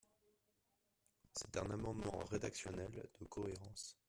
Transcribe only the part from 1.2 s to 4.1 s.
C’est un amendement rédactionnel de cohérence.